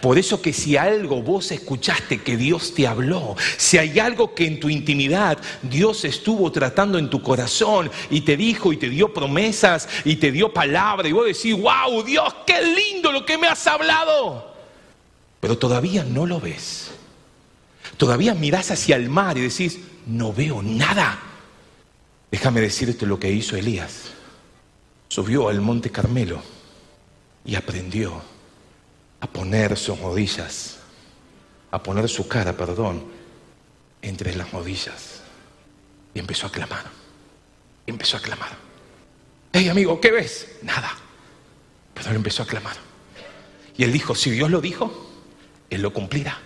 [0.00, 4.46] Por eso que si algo vos escuchaste que Dios te habló, si hay algo que
[4.46, 9.12] en tu intimidad Dios estuvo tratando en tu corazón y te dijo y te dio
[9.12, 13.46] promesas y te dio palabra y vos decís, wow, Dios, qué lindo lo que me
[13.46, 14.54] has hablado.
[15.40, 16.90] Pero todavía no lo ves.
[17.96, 21.20] Todavía mirás hacia el mar y decís, no veo nada.
[22.30, 24.12] Déjame decirte lo que hizo Elías.
[25.08, 26.42] Subió al monte Carmelo
[27.44, 28.22] y aprendió
[29.20, 30.78] a poner sus rodillas,
[31.70, 33.04] a poner su cara, perdón,
[34.02, 35.22] entre las rodillas.
[36.14, 36.84] Y empezó a clamar.
[37.86, 38.50] Empezó a clamar.
[39.52, 40.48] Hey amigo, ¿qué ves?
[40.62, 40.90] Nada.
[41.94, 42.76] Pero él empezó a clamar.
[43.76, 44.92] Y él dijo, si Dios lo dijo,
[45.70, 46.38] Él lo cumplirá.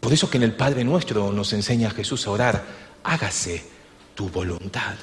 [0.00, 2.64] Por eso que en el Padre nuestro nos enseña a Jesús a orar,
[3.02, 3.64] hágase
[4.14, 4.94] tu voluntad.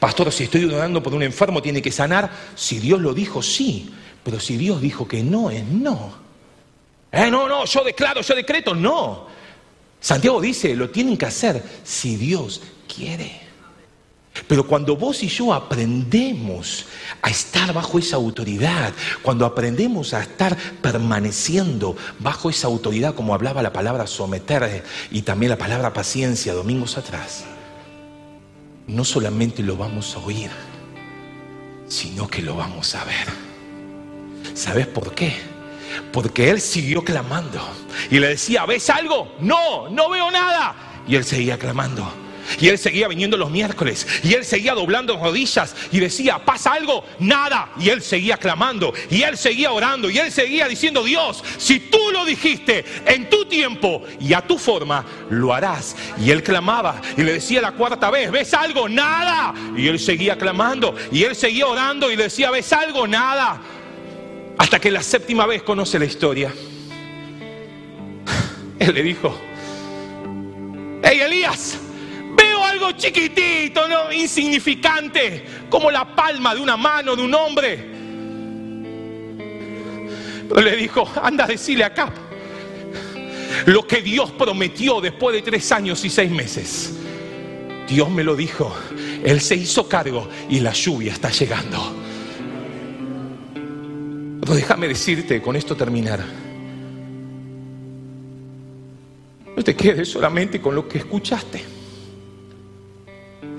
[0.00, 2.30] Pastor, si estoy orando por un enfermo, tiene que sanar.
[2.56, 3.94] Si Dios lo dijo, sí.
[4.24, 6.14] Pero si Dios dijo que no, es no.
[7.12, 9.26] Eh, no, no, yo declaro, yo decreto, no.
[10.00, 12.60] Santiago dice, lo tienen que hacer si Dios
[12.92, 13.44] quiere.
[14.48, 16.86] Pero cuando vos y yo aprendemos
[17.22, 23.62] a estar bajo esa autoridad, cuando aprendemos a estar permaneciendo bajo esa autoridad, como hablaba
[23.62, 27.44] la palabra someter y también la palabra paciencia domingos atrás,
[28.88, 30.50] no solamente lo vamos a oír,
[31.86, 33.53] sino que lo vamos a ver.
[34.54, 35.34] ¿Sabes por qué?
[36.12, 37.60] Porque él siguió clamando
[38.10, 39.34] y le decía, ¿ves algo?
[39.40, 41.02] No, no veo nada.
[41.06, 42.10] Y él seguía clamando.
[42.60, 44.06] Y él seguía viniendo los miércoles.
[44.22, 45.74] Y él seguía doblando rodillas.
[45.90, 47.04] Y decía, ¿pasa algo?
[47.18, 47.70] Nada.
[47.78, 48.92] Y él seguía clamando.
[49.10, 50.10] Y él seguía orando.
[50.10, 54.58] Y él seguía diciendo, Dios, si tú lo dijiste en tu tiempo y a tu
[54.58, 55.96] forma, lo harás.
[56.18, 57.00] Y él clamaba.
[57.16, 58.88] Y le decía la cuarta vez, ¿ves algo?
[58.88, 59.54] Nada.
[59.76, 60.94] Y él seguía clamando.
[61.10, 62.10] Y él seguía orando.
[62.10, 63.06] Y le decía, ¿ves algo?
[63.06, 63.60] Nada.
[64.58, 66.52] Hasta que la séptima vez conoce la historia.
[68.78, 69.38] Él le dijo,
[71.02, 71.78] hey Elías,
[72.36, 74.12] veo algo chiquitito, ¿no?
[74.12, 77.94] insignificante, como la palma de una mano de un hombre.
[80.48, 82.12] Pero le dijo, anda a decirle acá
[83.66, 86.92] lo que Dios prometió después de tres años y seis meses.
[87.88, 88.74] Dios me lo dijo,
[89.24, 92.03] Él se hizo cargo y la lluvia está llegando.
[94.44, 96.22] Pero déjame decirte, con esto terminar.
[99.56, 101.64] No te quedes solamente con lo que escuchaste.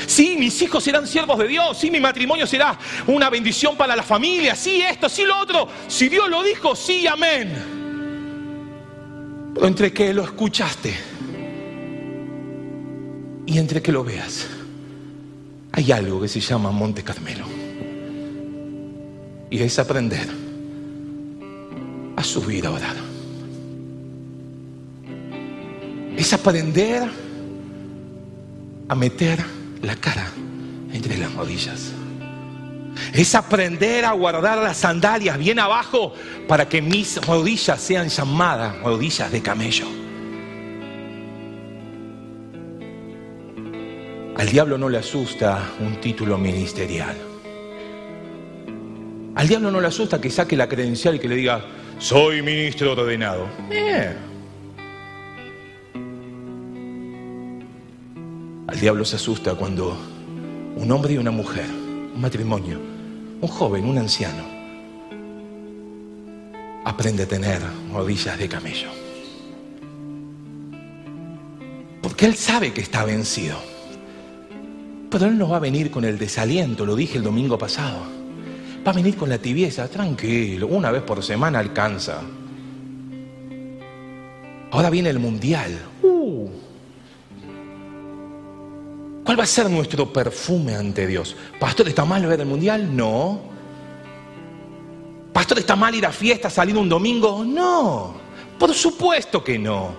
[0.06, 1.76] Sí, mis hijos serán siervos de Dios.
[1.76, 4.54] Sí, mi matrimonio será una bendición para la familia.
[4.56, 5.68] Sí, esto, sí, lo otro.
[5.88, 7.52] Si Dios lo dijo, sí, amén.
[9.56, 10.94] Pero entre que lo escuchaste
[13.48, 14.46] y entre que lo veas,
[15.72, 17.48] hay algo que se llama Monte Carmelo.
[19.50, 20.45] Y es aprender
[22.16, 22.96] a subir a orar.
[26.18, 27.04] Es aprender
[28.88, 29.40] a meter
[29.82, 30.28] la cara
[30.94, 31.92] entre las rodillas.
[33.14, 36.14] Es aprender a guardar las sandalias bien abajo
[36.48, 39.88] para que mis rodillas sean llamadas rodillas de camello.
[44.38, 47.16] Al diablo no le asusta un título ministerial.
[49.36, 51.66] Al diablo no le asusta que saque la credencial y que le diga,
[52.00, 53.48] soy ministro ordenado.
[53.72, 54.14] Eh.
[58.68, 59.98] Al diablo se asusta cuando
[60.76, 62.80] un hombre y una mujer, un matrimonio,
[63.42, 64.44] un joven, un anciano,
[66.84, 67.62] aprende a tener
[67.94, 68.90] rodillas de camello.
[72.02, 73.58] Porque él sabe que está vencido.
[75.10, 78.15] Pero él no va a venir con el desaliento, lo dije el domingo pasado.
[78.86, 82.22] Va a venir con la tibieza, tranquilo, una vez por semana alcanza.
[84.70, 85.72] Ahora viene el mundial.
[86.04, 86.50] Uh.
[89.24, 91.36] ¿Cuál va a ser nuestro perfume ante Dios?
[91.60, 92.96] Pastor, ¿está mal ver el mundial?
[92.96, 93.42] No.
[95.34, 97.44] Pastor, ¿está mal ir a fiesta, salir un domingo?
[97.44, 98.14] No.
[98.60, 99.96] Por supuesto que no.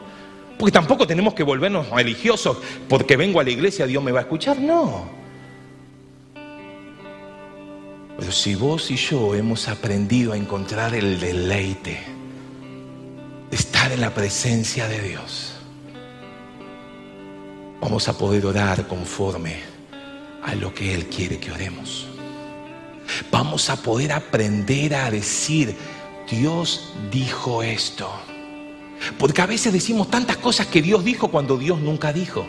[0.56, 4.22] Porque tampoco tenemos que volvernos religiosos porque vengo a la iglesia, Dios me va a
[4.22, 4.58] escuchar.
[4.58, 5.25] No.
[8.18, 12.00] Pero si vos y yo hemos aprendido a encontrar el deleite
[13.50, 15.52] de estar en la presencia de Dios,
[17.80, 19.56] vamos a poder orar conforme
[20.42, 22.06] a lo que Él quiere que oremos.
[23.30, 25.76] Vamos a poder aprender a decir,
[26.30, 28.10] Dios dijo esto.
[29.18, 32.46] Porque a veces decimos tantas cosas que Dios dijo cuando Dios nunca dijo.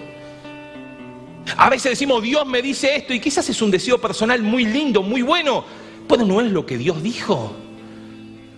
[1.56, 5.02] A veces decimos, Dios me dice esto y quizás es un deseo personal muy lindo,
[5.02, 5.64] muy bueno,
[6.08, 7.56] pero no es lo que Dios dijo.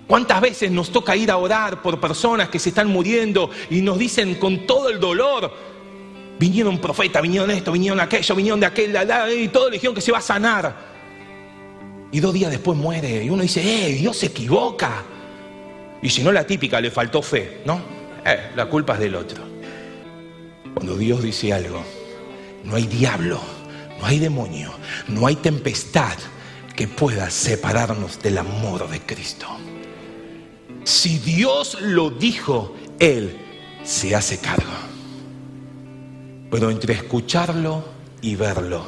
[0.08, 4.00] ¿Cuántas veces nos toca ir a orar por personas que se están muriendo y nos
[4.00, 5.54] dicen con todo el dolor,
[6.40, 8.98] vinieron profetas, vinieron esto, vinieron aquello, vinieron de aquel,
[9.38, 10.90] y todo le dijeron que se va a sanar.
[12.12, 15.04] Y dos días después muere y uno dice, eh, Dios se equivoca.
[16.02, 17.80] Y si no la típica, le faltó fe, ¿no?
[18.26, 19.44] Eh, la culpa es del otro.
[20.74, 21.84] Cuando Dios dice algo,
[22.70, 23.42] no hay diablo,
[24.00, 24.72] no hay demonio,
[25.08, 26.18] no hay tempestad
[26.76, 29.48] que pueda separarnos del amor de Cristo.
[30.84, 33.38] Si Dios lo dijo, Él
[33.84, 34.72] se hace cargo.
[36.52, 37.84] Pero entre escucharlo
[38.22, 38.86] y verlo,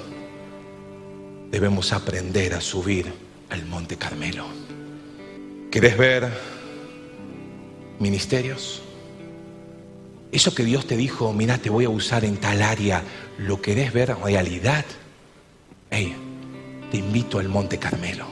[1.50, 3.12] debemos aprender a subir
[3.50, 4.46] al Monte Carmelo.
[5.70, 6.32] ¿Querés ver
[8.00, 8.82] ministerios?
[10.32, 13.04] Eso que Dios te dijo, mira, te voy a usar en tal área,
[13.38, 14.86] ¿lo querés ver realidad?
[15.90, 16.16] Hey,
[16.90, 18.26] te invito al Monte Carmelo.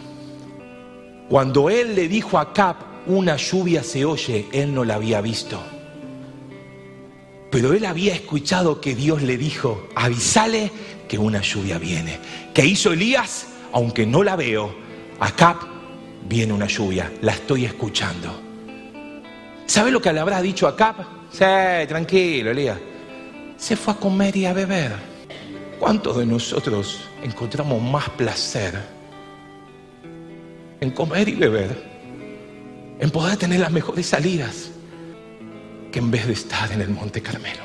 [1.27, 5.61] Cuando él le dijo a Cap, una lluvia se oye, él no la había visto.
[7.51, 10.71] Pero él había escuchado que Dios le dijo, avisale
[11.09, 12.17] que una lluvia viene.
[12.53, 13.47] ¿Qué hizo Elías?
[13.73, 14.73] Aunque no la veo,
[15.19, 15.63] a Cap
[16.29, 18.41] viene una lluvia, la estoy escuchando.
[19.65, 21.18] ¿Sabe lo que le habrá dicho a Cap?
[21.31, 22.77] Sí, tranquilo, Elías.
[23.57, 24.93] Se fue a comer y a beber.
[25.79, 28.73] ¿Cuántos de nosotros encontramos más placer
[30.81, 31.89] en comer y beber?
[32.99, 34.71] En poder tener las mejores salidas
[35.91, 37.63] que en vez de estar en el Monte Carmelo.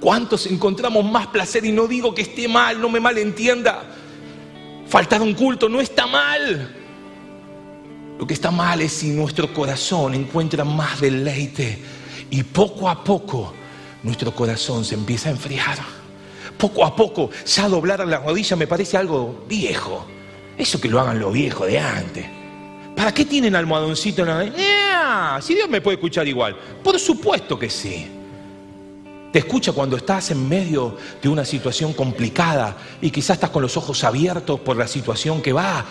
[0.00, 1.64] ¿Cuántos encontramos más placer?
[1.64, 3.84] Y no digo que esté mal, no me malentienda.
[4.88, 6.74] Faltar un culto no está mal.
[8.18, 11.78] Lo que está mal es si nuestro corazón encuentra más deleite
[12.32, 13.52] y poco a poco
[14.02, 15.76] nuestro corazón se empieza a enfriar.
[16.56, 20.06] Poco a poco ya doblar la rodilla me parece algo viejo.
[20.56, 22.26] Eso que lo hagan los viejos de antes.
[22.96, 25.40] ¿Para qué tienen almohadoncito en la...
[25.42, 26.56] Si Dios me puede escuchar igual.
[26.82, 28.10] Por supuesto que sí.
[29.30, 33.76] Te escucha cuando estás en medio de una situación complicada y quizás estás con los
[33.76, 35.84] ojos abiertos por la situación que va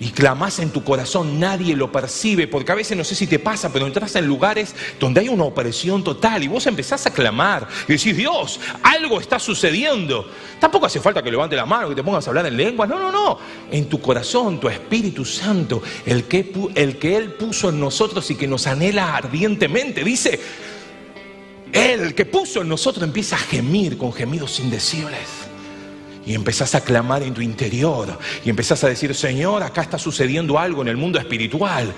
[0.00, 3.38] y clamás en tu corazón, nadie lo percibe, porque a veces no sé si te
[3.38, 7.68] pasa, pero entras en lugares donde hay una opresión total y vos empezás a clamar
[7.88, 10.28] y decís, Dios, algo está sucediendo.
[10.58, 12.98] Tampoco hace falta que levante la mano, que te pongas a hablar en lenguas, no,
[12.98, 13.38] no, no.
[13.70, 18.34] En tu corazón, tu Espíritu Santo, el que, el que Él puso en nosotros y
[18.34, 20.40] que nos anhela ardientemente, dice,
[21.72, 25.53] Él, que puso en nosotros, empieza a gemir con gemidos indecibles.
[26.26, 28.18] Y empezás a clamar en tu interior.
[28.44, 31.92] Y empezás a decir, Señor, acá está sucediendo algo en el mundo espiritual.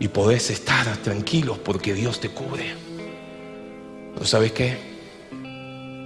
[0.00, 2.74] Y podés estar tranquilos porque Dios te cubre.
[4.14, 4.92] Pero ¿sabes qué?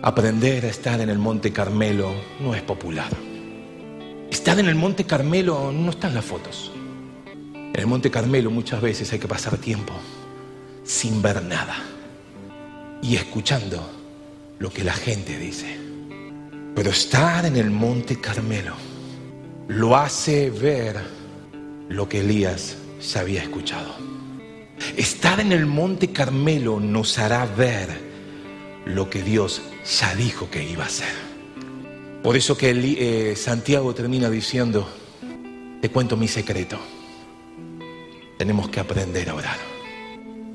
[0.03, 3.11] Aprender a estar en el Monte Carmelo no es popular.
[4.30, 6.72] Estar en el Monte Carmelo no está en las fotos.
[7.55, 9.95] En el Monte Carmelo muchas veces hay que pasar tiempo
[10.84, 11.76] sin ver nada
[13.03, 13.88] y escuchando
[14.59, 15.86] lo que la gente dice.
[16.77, 18.74] Pero estar en el monte Carmelo
[19.66, 21.01] lo hace ver
[21.89, 23.95] lo que Elías se había escuchado.
[24.95, 27.89] Estar en el monte Carmelo nos hará ver
[28.85, 29.62] lo que Dios
[29.99, 31.14] ya dijo que iba a hacer.
[32.22, 34.87] Por eso que eh, Santiago termina diciendo,
[35.81, 36.79] te cuento mi secreto.
[38.37, 39.57] tenemos que aprender a orar.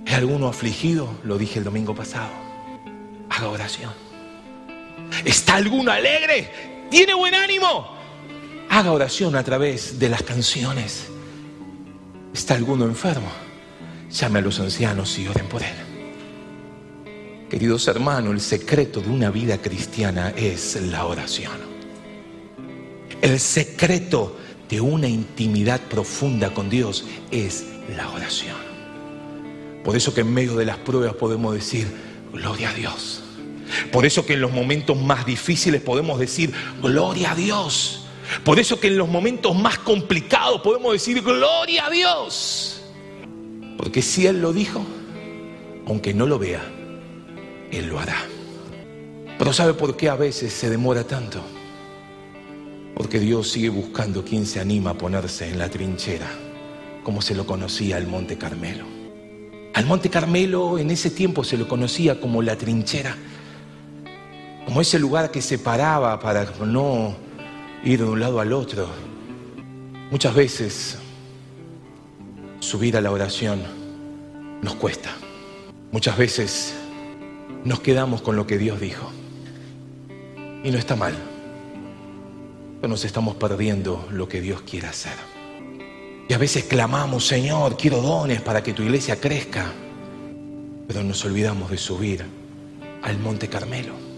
[0.06, 1.10] ¿Es alguno afligido?
[1.24, 2.30] Lo dije el domingo pasado.
[3.28, 4.11] Haga oración.
[5.26, 6.50] ¿Está alguno alegre?
[6.90, 7.96] ¿Tiene buen ánimo?
[8.70, 11.08] Haga oración a través de las canciones.
[12.34, 13.32] ¿Está alguno enfermo?
[14.10, 15.76] Llame a los ancianos y oren por él.
[17.50, 21.72] Queridos hermanos, el secreto de una vida cristiana es la oración.
[23.22, 24.38] El secreto
[24.70, 28.56] de una intimidad profunda con Dios es la oración.
[29.84, 31.88] Por eso que en medio de las pruebas podemos decir,
[32.32, 33.21] gloria a Dios.
[33.92, 38.06] Por eso que en los momentos más difíciles podemos decir, gloria a Dios.
[38.44, 42.82] Por eso que en los momentos más complicados podemos decir, gloria a Dios.
[43.78, 44.86] Porque si Él lo dijo,
[45.86, 46.64] aunque no lo vea,
[47.72, 48.18] Él lo hará.
[49.38, 51.42] Pero ¿sabe por qué a veces se demora tanto?
[52.96, 56.28] Porque Dios sigue buscando quien se anima a ponerse en la trinchera,
[57.04, 58.86] como se lo conocía al Monte Carmelo.
[59.74, 63.18] Al Monte Carmelo en ese tiempo se lo conocía como la trinchera,
[64.66, 67.16] como ese lugar que separaba para no
[67.84, 68.88] ir de un lado al otro.
[70.10, 70.98] Muchas veces
[72.60, 73.62] subir a la oración
[74.62, 75.10] nos cuesta.
[75.92, 76.76] Muchas veces
[77.64, 79.12] nos quedamos con lo que Dios dijo.
[80.64, 81.16] Y no está mal
[82.88, 85.14] nos estamos perdiendo lo que Dios quiere hacer.
[86.28, 89.72] Y a veces clamamos, Señor, quiero dones para que tu iglesia crezca.
[90.88, 92.26] Pero nos olvidamos de subir
[93.02, 94.11] al Monte Carmelo.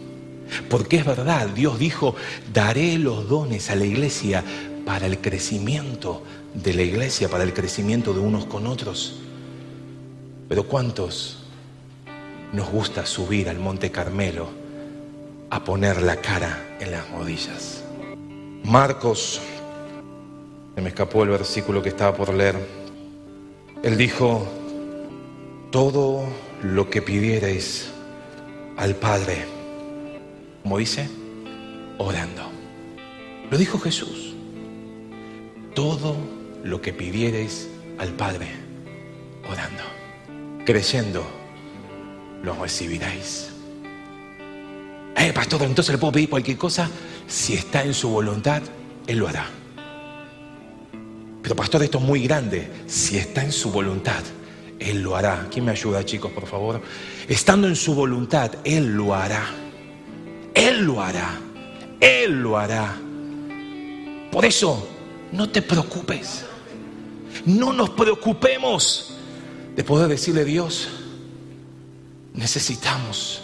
[0.70, 2.16] Porque es verdad, Dios dijo,
[2.54, 4.44] daré los dones a la iglesia
[4.86, 6.24] para el crecimiento
[6.54, 9.20] de la iglesia, para el crecimiento de unos con otros.
[10.50, 11.44] Pero ¿cuántos
[12.52, 14.50] nos gusta subir al Monte Carmelo
[15.50, 17.84] a poner la cara en las rodillas?
[18.64, 19.42] Marcos,
[20.76, 22.56] se me escapó el versículo que estaba por leer,
[23.84, 24.48] él dijo,
[25.72, 26.24] todo
[26.62, 27.90] lo que pidierais
[28.78, 29.46] al Padre,
[30.64, 31.10] como dice,
[31.98, 32.50] orando.
[33.52, 34.34] Lo dijo Jesús,
[35.76, 36.16] todo
[36.64, 37.68] lo que pidierais
[38.00, 38.48] al Padre,
[39.48, 39.84] orando,
[40.66, 41.24] creyendo,
[42.42, 43.50] lo recibiréis.
[45.18, 46.90] Eh, pastor, entonces le puedo pedir cualquier cosa
[47.28, 48.62] si está en su voluntad,
[49.06, 49.46] Él lo hará.
[51.42, 52.72] Pero pastor, esto es muy grande.
[52.88, 54.24] Si está en su voluntad,
[54.80, 55.48] Él lo hará.
[55.52, 56.82] ¿Quién me ayuda, chicos, por favor?
[57.28, 59.63] Estando en su voluntad, Él lo hará.
[60.68, 61.40] Él lo hará.
[62.00, 62.96] Él lo hará.
[64.32, 64.88] Por eso,
[65.32, 66.46] no te preocupes.
[67.46, 69.18] No nos preocupemos
[69.76, 70.90] de poder decirle a Dios,
[72.34, 73.42] necesitamos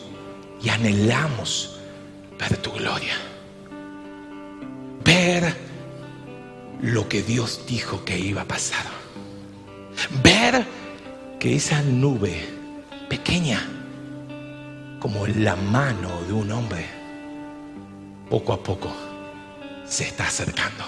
[0.61, 1.79] y anhelamos
[2.37, 3.15] ver tu gloria
[5.09, 5.55] ver
[6.81, 8.85] lo que Dios dijo que iba a pasar.
[10.23, 10.65] Ver
[11.39, 12.37] que esa nube
[13.09, 13.59] pequeña,
[14.99, 16.85] como la mano de un hombre,
[18.29, 18.89] poco a poco
[19.85, 20.83] se está acercando.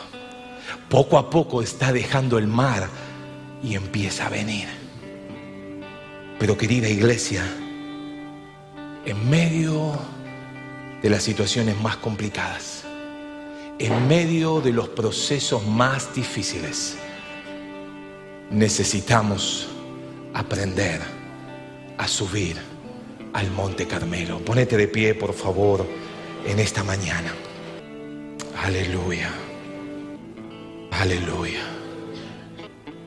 [0.90, 2.88] Poco a poco está dejando el mar
[3.64, 4.68] y empieza a venir.
[6.40, 7.44] Pero querida iglesia,
[9.06, 9.98] en medio
[11.02, 12.84] de las situaciones más complicadas,
[13.80, 16.98] en medio de los procesos más difíciles,
[18.52, 19.68] necesitamos
[20.34, 21.02] aprender
[21.98, 22.58] a subir
[23.34, 24.40] al Monte Carmelo.
[24.40, 25.86] Ponete de pie, por favor,
[26.46, 27.34] en esta mañana.
[28.64, 29.30] Aleluya.
[30.92, 31.64] Aleluya.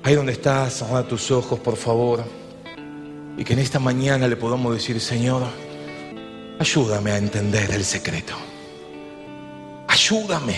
[0.03, 2.24] Ahí donde estás, a tus ojos, por favor.
[3.37, 5.43] Y que en esta mañana le podamos decir, Señor,
[6.59, 8.35] ayúdame a entender el secreto.
[9.89, 10.57] Ayúdame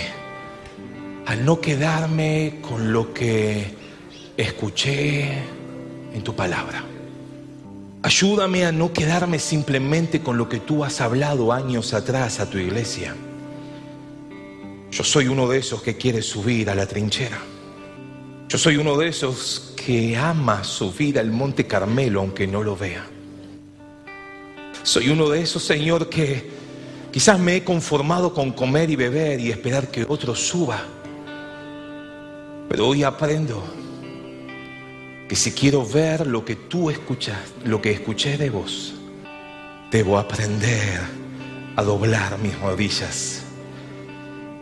[1.26, 3.74] a no quedarme con lo que
[4.36, 5.42] escuché
[6.12, 6.84] en tu palabra.
[8.06, 12.56] Ayúdame a no quedarme simplemente con lo que tú has hablado años atrás a tu
[12.56, 13.16] iglesia.
[14.92, 17.40] Yo soy uno de esos que quiere subir a la trinchera.
[18.48, 23.04] Yo soy uno de esos que ama subir al monte Carmelo aunque no lo vea.
[24.84, 26.48] Soy uno de esos, Señor, que
[27.10, 30.82] Quizás me he conformado con comer y beber y esperar que otro suba.
[32.68, 33.64] Pero hoy aprendo
[35.28, 38.94] que si quiero ver lo que tú escuchas, lo que escuché de vos,
[39.90, 41.00] debo aprender
[41.76, 43.42] a doblar mis rodillas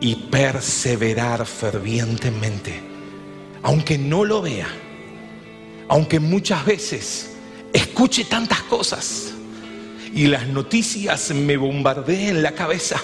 [0.00, 2.80] y perseverar fervientemente,
[3.62, 4.68] aunque no lo vea,
[5.88, 7.36] aunque muchas veces
[7.72, 9.34] escuche tantas cosas
[10.14, 13.02] y las noticias me bombardeen la cabeza.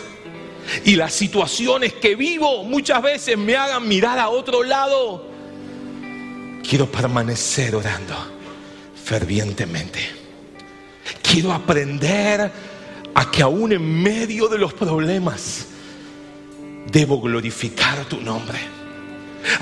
[0.84, 5.29] Y las situaciones que vivo muchas veces me hagan mirar a otro lado.
[6.70, 8.14] Quiero permanecer orando
[9.04, 9.98] fervientemente.
[11.20, 12.48] Quiero aprender
[13.12, 15.66] a que aún en medio de los problemas
[16.86, 18.60] debo glorificar tu nombre.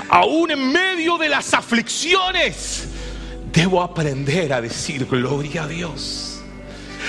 [0.07, 2.89] Aún en medio de las aflicciones
[3.51, 6.41] debo aprender a decir gloria a Dios.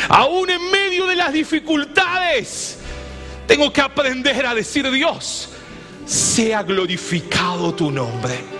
[0.09, 2.79] Aún en medio de las dificultades
[3.47, 5.51] tengo que aprender a decir Dios,
[6.07, 8.60] sea glorificado tu nombre.